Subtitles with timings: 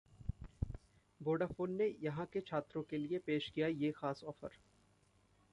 [1.21, 4.57] Vodafone ने यहां के छात्रों के लिए पेश किया ये खास ऑफर